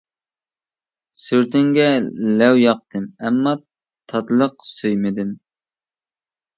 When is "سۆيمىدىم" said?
4.75-5.41